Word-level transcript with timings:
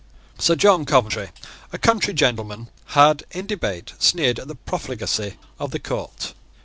Sir 0.39 0.55
John 0.55 0.85
Coventry, 0.85 1.29
a 1.71 1.77
country 1.77 2.15
gentleman, 2.15 2.69
had, 2.97 3.23
in 3.33 3.45
debate, 3.45 3.93
sneered 3.99 4.39
at 4.39 4.47
the 4.47 4.55
profligacy 4.55 5.37
of 5.59 5.69
the 5.69 5.77
court. 5.79 6.33